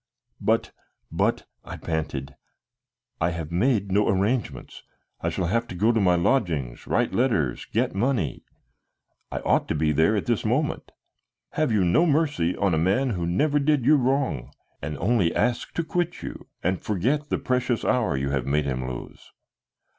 "But 0.39 0.71
but," 1.11 1.45
I 1.63 1.77
panted, 1.77 2.35
"I 3.19 3.29
have 3.29 3.51
made 3.51 3.91
no 3.91 4.07
arrangements. 4.07 4.81
I 5.21 5.29
shall 5.29 5.45
have 5.45 5.67
to 5.67 5.75
go 5.75 5.91
to 5.91 6.01
my 6.01 6.15
lodgings, 6.15 6.87
write 6.87 7.13
letters, 7.13 7.65
get 7.65 7.93
money. 7.93 8.43
I 9.31 9.41
ought 9.41 9.67
to 9.67 9.75
be 9.75 9.91
there 9.91 10.15
at 10.15 10.25
this 10.25 10.43
moment. 10.43 10.91
Have 11.51 11.71
you 11.71 11.85
no 11.85 12.07
mercy 12.07 12.57
on 12.57 12.73
a 12.73 12.79
man 12.79 13.11
who 13.11 13.27
never 13.27 13.59
did 13.59 13.85
you 13.85 13.95
wrong, 13.95 14.51
and 14.81 14.97
only 14.97 15.35
asks 15.35 15.71
to 15.73 15.83
quit 15.83 16.23
you 16.23 16.47
and 16.63 16.81
forget 16.81 17.29
the 17.29 17.37
precious 17.37 17.85
hour 17.85 18.17
you 18.17 18.31
have 18.31 18.47
made 18.47 18.65
him 18.65 18.89
lose?" 18.89 19.31